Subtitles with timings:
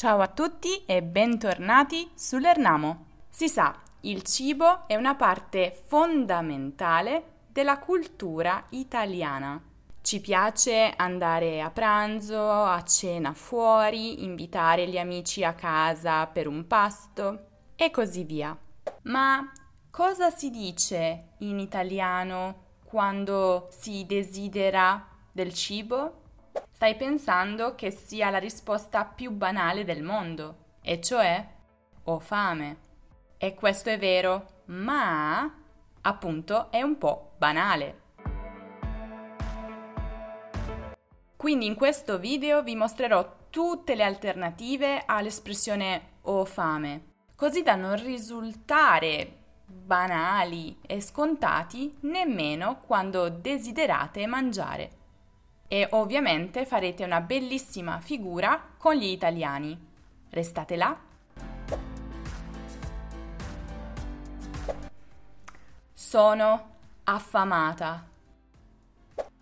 [0.00, 3.04] Ciao a tutti e bentornati sull'Ernamo.
[3.28, 9.62] Si sa, il cibo è una parte fondamentale della cultura italiana.
[10.00, 16.66] Ci piace andare a pranzo, a cena fuori, invitare gli amici a casa per un
[16.66, 18.56] pasto e così via.
[19.02, 19.52] Ma
[19.90, 26.19] cosa si dice in italiano quando si desidera del cibo?
[26.80, 31.46] Stai pensando che sia la risposta più banale del mondo, e cioè
[32.04, 32.76] ho fame.
[33.36, 35.42] E questo è vero, ma
[36.00, 38.00] appunto è un po' banale.
[41.36, 48.02] Quindi in questo video vi mostrerò tutte le alternative all'espressione ho fame, così da non
[48.02, 49.30] risultare
[49.66, 54.99] banali e scontati nemmeno quando desiderate mangiare.
[55.72, 59.78] E ovviamente farete una bellissima figura con gli italiani.
[60.30, 60.98] Restate là.
[65.92, 66.70] Sono
[67.04, 68.04] affamata.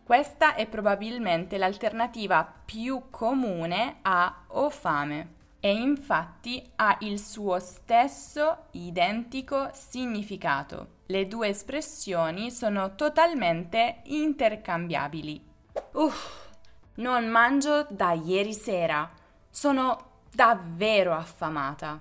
[0.04, 8.66] Questa è probabilmente l'alternativa più comune a ho fame e infatti ha il suo stesso
[8.72, 10.96] identico significato.
[11.06, 15.47] Le due espressioni sono totalmente intercambiabili.
[15.92, 16.48] Uff,
[16.94, 19.10] non mangio da ieri sera.
[19.50, 22.00] Sono davvero affamata.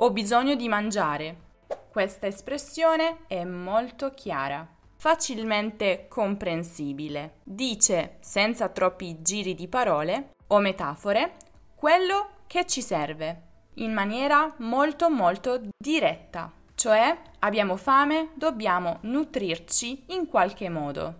[0.00, 1.44] Ho bisogno di mangiare.
[1.90, 4.66] Questa espressione è molto chiara,
[4.96, 7.36] facilmente comprensibile.
[7.42, 11.36] Dice, senza troppi giri di parole o metafore,
[11.74, 13.42] quello che ci serve,
[13.74, 16.52] in maniera molto molto diretta.
[16.86, 21.14] Cioè, abbiamo fame, dobbiamo nutrirci in qualche modo.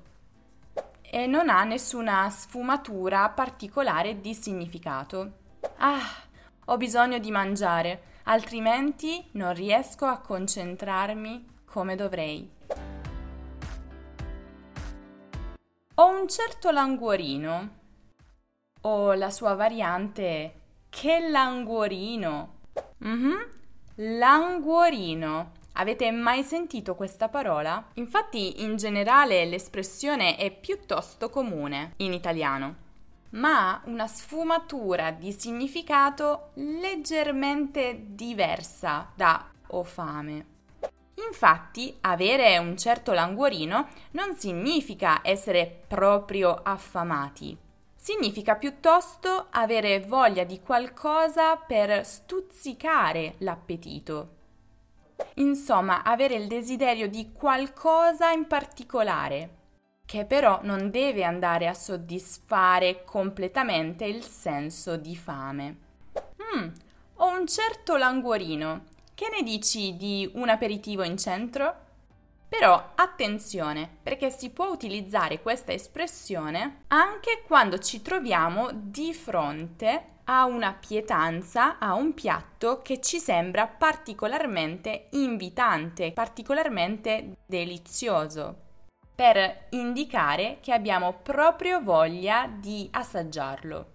[1.03, 5.33] E non ha nessuna sfumatura particolare di significato.
[5.79, 6.07] Ah,
[6.67, 12.49] ho bisogno di mangiare altrimenti non riesco a concentrarmi come dovrei.
[15.97, 17.71] Ho un certo languorino.
[18.83, 22.59] O la sua variante che languorino.
[23.05, 23.35] Mm-hmm.
[23.97, 25.56] Languorino.
[25.79, 27.89] Avete mai sentito questa parola?
[27.95, 32.85] Infatti in generale l'espressione è piuttosto comune in italiano
[33.31, 40.55] ma ha una sfumatura di significato leggermente diversa da ho fame.
[41.27, 47.57] Infatti, avere un certo languorino non significa essere proprio affamati.
[47.95, 54.36] Significa piuttosto avere voglia di qualcosa per stuzzicare l'appetito.
[55.35, 59.57] Insomma, avere il desiderio di qualcosa in particolare
[60.07, 65.77] che però non deve andare a soddisfare completamente il senso di fame.
[66.57, 66.69] Mm,
[67.17, 68.85] ho un certo languorino.
[69.13, 71.85] Che ne dici di un aperitivo in centro?
[72.49, 80.45] Però attenzione, perché si può utilizzare questa espressione anche quando ci troviamo di fronte a
[80.45, 88.65] una pietanza, a un piatto che ci sembra particolarmente invitante, particolarmente delizioso
[89.17, 93.95] per indicare che abbiamo proprio voglia di assaggiarlo.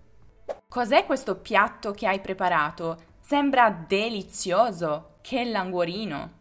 [0.67, 2.97] Cos'è questo piatto che hai preparato?
[3.21, 5.17] Sembra delizioso!
[5.21, 6.39] Che languorino!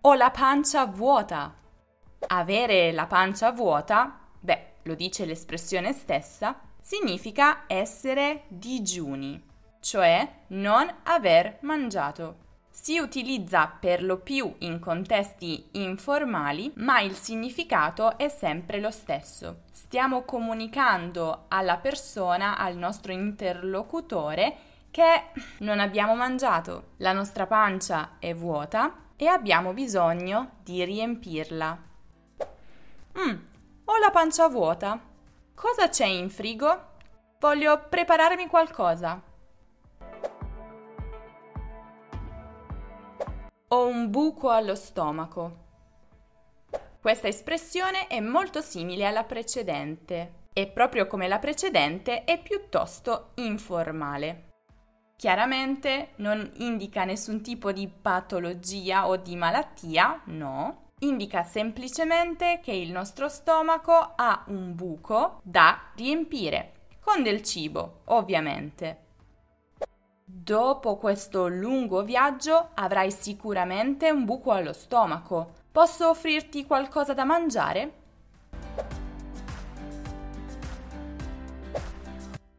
[0.00, 1.54] Ho la pancia vuota.
[2.28, 4.17] Avere la pancia vuota,
[4.88, 9.40] lo dice l'espressione stessa, significa essere digiuni,
[9.80, 12.46] cioè non aver mangiato.
[12.70, 19.62] Si utilizza per lo più in contesti informali, ma il significato è sempre lo stesso.
[19.72, 24.56] Stiamo comunicando alla persona, al nostro interlocutore,
[24.90, 25.24] che
[25.58, 31.78] non abbiamo mangiato, la nostra pancia è vuota e abbiamo bisogno di riempirla.
[33.18, 33.36] Mm,
[33.90, 35.00] ho la pancia vuota.
[35.54, 36.96] Cosa c'è in frigo?
[37.38, 39.22] Voglio prepararmi qualcosa.
[43.68, 45.66] Ho un buco allo stomaco.
[47.00, 54.44] Questa espressione è molto simile alla precedente e proprio come la precedente è piuttosto informale.
[55.16, 62.90] Chiaramente non indica nessun tipo di patologia o di malattia, no, indica semplicemente che il
[62.90, 69.06] nostro stomaco ha un buco da riempire con del cibo, ovviamente.
[70.24, 75.52] Dopo questo lungo viaggio avrai sicuramente un buco allo stomaco.
[75.72, 77.92] Posso offrirti qualcosa da mangiare?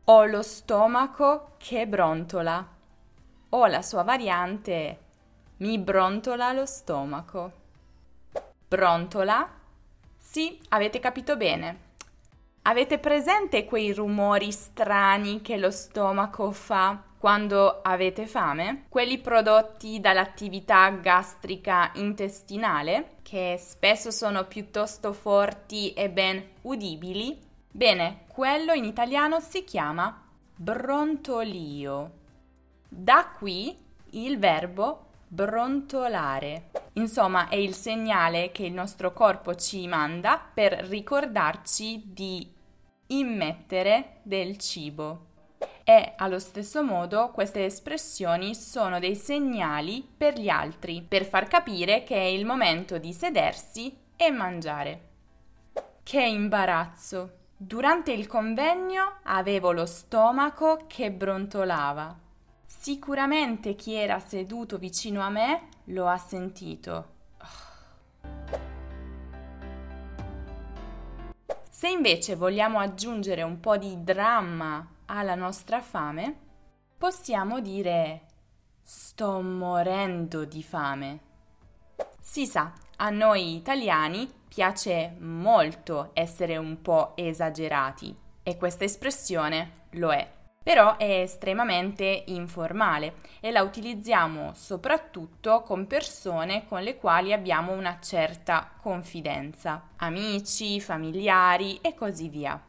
[0.05, 2.67] Ho lo stomaco che brontola.
[3.49, 4.99] O la sua variante
[5.57, 7.58] mi brontola lo stomaco.
[8.69, 9.49] Brontola?
[10.15, 11.87] Sì, avete capito bene.
[12.61, 18.85] Avete presente quei rumori strani che lo stomaco fa quando avete fame?
[18.87, 27.39] Quelli prodotti dall'attività gastrica intestinale, che spesso sono piuttosto forti e ben udibili?
[27.71, 30.25] Bene, quello in italiano si chiama
[30.55, 32.11] brontolio.
[32.87, 33.75] Da qui
[34.11, 36.71] il verbo brontolare.
[36.93, 42.51] Insomma, è il segnale che il nostro corpo ci manda per ricordarci di
[43.07, 45.27] immettere del cibo.
[45.83, 52.03] E allo stesso modo queste espressioni sono dei segnali per gli altri, per far capire
[52.03, 55.07] che è il momento di sedersi e mangiare.
[56.03, 57.37] Che imbarazzo!
[57.55, 62.17] Durante il convegno avevo lo stomaco che brontolava.
[62.81, 67.07] Sicuramente chi era seduto vicino a me lo ha sentito.
[71.69, 76.33] Se invece vogliamo aggiungere un po' di dramma alla nostra fame,
[76.97, 78.27] possiamo dire
[78.81, 81.19] sto morendo di fame.
[82.21, 90.13] Si sa, a noi italiani piace molto essere un po' esagerati e questa espressione lo
[90.13, 97.71] è però è estremamente informale e la utilizziamo soprattutto con persone con le quali abbiamo
[97.71, 102.61] una certa confidenza, amici, familiari e così via.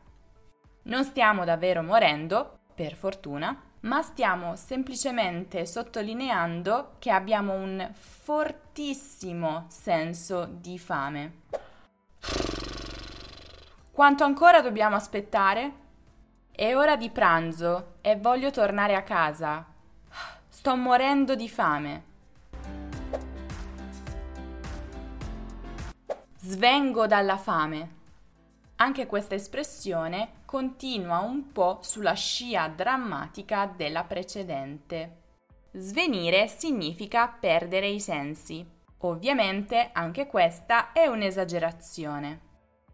[0.83, 10.49] Non stiamo davvero morendo, per fortuna, ma stiamo semplicemente sottolineando che abbiamo un fortissimo senso
[10.51, 11.43] di fame.
[13.91, 15.89] Quanto ancora dobbiamo aspettare?
[16.52, 19.64] È ora di pranzo e voglio tornare a casa.
[20.49, 22.05] Sto morendo di fame.
[26.37, 27.99] Svengo dalla fame.
[28.76, 35.19] Anche questa espressione continua un po' sulla scia drammatica della precedente.
[35.73, 38.67] Svenire significa perdere i sensi.
[39.02, 42.49] Ovviamente anche questa è un'esagerazione.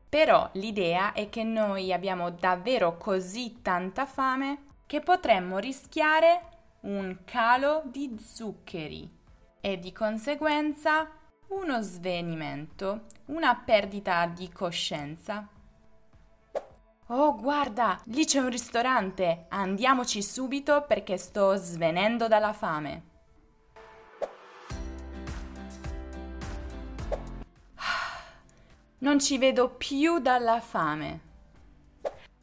[0.09, 6.41] Però l'idea è che noi abbiamo davvero così tanta fame che potremmo rischiare
[6.83, 9.11] un calo di zuccheri
[9.61, 11.11] e di conseguenza
[11.49, 15.49] uno svenimento, una perdita di coscienza.
[17.09, 23.15] Oh, guarda, lì c'è un ristorante, andiamoci subito perché sto svenendo dalla fame.
[28.99, 31.21] Non ci vedo più dalla fame.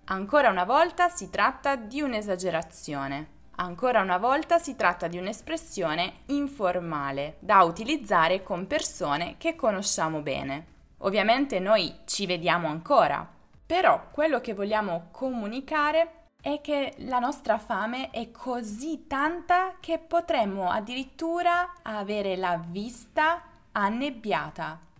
[0.05, 3.27] Ancora una volta si tratta di un'esagerazione.
[3.55, 10.65] Ancora una volta si tratta di un'espressione informale da utilizzare con persone che conosciamo bene.
[10.99, 13.27] Ovviamente noi ci vediamo ancora,
[13.65, 20.69] però quello che vogliamo comunicare è che la nostra fame è così tanta che potremmo
[20.69, 23.41] addirittura avere la vista
[23.71, 24.91] annebbiata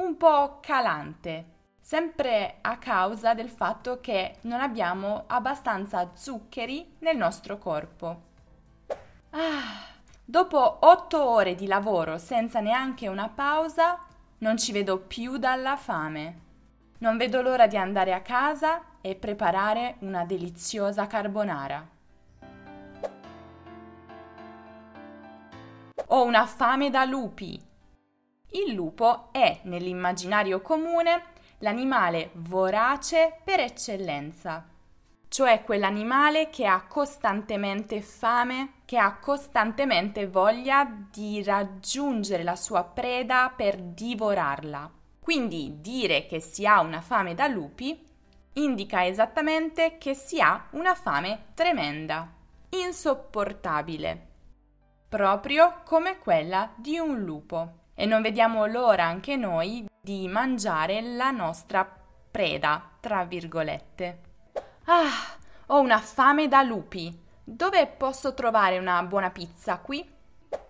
[0.00, 1.44] un po' calante,
[1.78, 8.22] sempre a causa del fatto che non abbiamo abbastanza zuccheri nel nostro corpo.
[9.30, 9.84] Ah,
[10.24, 13.98] dopo otto ore di lavoro senza neanche una pausa,
[14.38, 16.48] non ci vedo più dalla fame.
[16.98, 21.86] Non vedo l'ora di andare a casa e preparare una deliziosa carbonara.
[26.06, 27.68] Ho una fame da lupi,
[28.52, 31.22] il lupo è, nell'immaginario comune,
[31.58, 34.66] l'animale vorace per eccellenza,
[35.28, 43.52] cioè quell'animale che ha costantemente fame, che ha costantemente voglia di raggiungere la sua preda
[43.54, 44.90] per divorarla.
[45.20, 48.08] Quindi dire che si ha una fame da lupi
[48.54, 52.28] indica esattamente che si ha una fame tremenda,
[52.70, 54.26] insopportabile,
[55.08, 61.30] proprio come quella di un lupo e non vediamo l'ora anche noi di mangiare la
[61.30, 61.86] nostra
[62.30, 64.20] preda, tra virgolette.
[64.86, 67.14] Ah, ho una fame da lupi.
[67.44, 70.02] Dove posso trovare una buona pizza qui?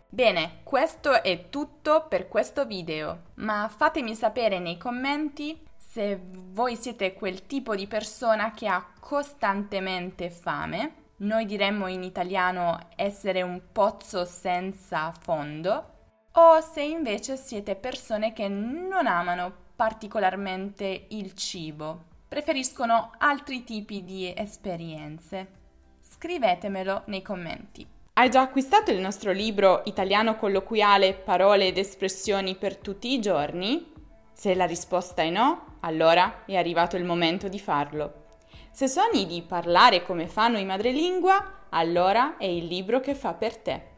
[0.09, 7.15] Bene, questo è tutto per questo video, ma fatemi sapere nei commenti se voi siete
[7.15, 10.95] quel tipo di persona che ha costantemente fame.
[11.19, 15.99] Noi diremmo in italiano essere un pozzo senza fondo
[16.33, 24.33] o se invece siete persone che non amano particolarmente il cibo, preferiscono altri tipi di
[24.37, 25.59] esperienze.
[26.01, 27.87] Scrivetemelo nei commenti.
[28.13, 33.93] Hai già acquistato il nostro libro Italiano colloquiale Parole ed espressioni per tutti i giorni?
[34.33, 38.27] Se la risposta è no, allora è arrivato il momento di farlo.
[38.71, 43.57] Se sogni di parlare come fanno i madrelingua, allora è il libro che fa per
[43.57, 43.90] te.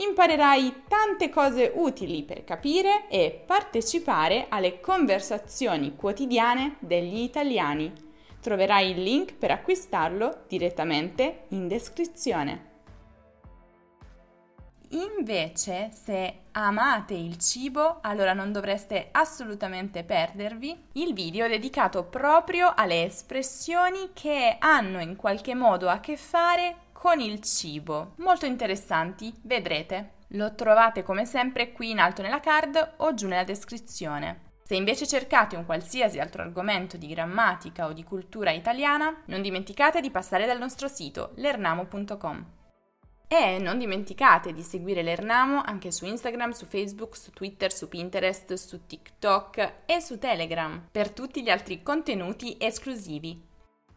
[0.00, 7.92] Imparerai tante cose utili per capire e partecipare alle conversazioni quotidiane degli italiani.
[8.40, 12.66] Troverai il link per acquistarlo direttamente in descrizione.
[14.90, 23.04] Invece, se amate il cibo, allora non dovreste assolutamente perdervi il video dedicato proprio alle
[23.04, 28.14] espressioni che hanno in qualche modo a che fare con il cibo.
[28.16, 30.14] Molto interessanti, vedrete.
[30.32, 34.46] Lo trovate come sempre qui in alto nella card o giù nella descrizione.
[34.64, 40.00] Se invece cercate un qualsiasi altro argomento di grammatica o di cultura italiana, non dimenticate
[40.00, 42.46] di passare dal nostro sito lernamo.com.
[43.28, 48.54] E non dimenticate di seguire l'Ernamo anche su Instagram, su Facebook, su Twitter, su Pinterest,
[48.54, 53.47] su TikTok e su Telegram per tutti gli altri contenuti esclusivi.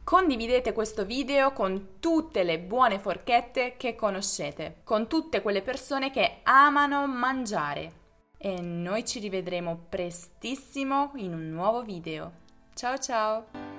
[0.04, 6.40] Condividete questo video con tutte le buone forchette che conoscete, con tutte quelle persone che
[6.44, 8.00] amano mangiare.
[8.38, 12.32] E noi ci rivedremo prestissimo in un nuovo video.
[12.74, 13.71] Ciao ciao!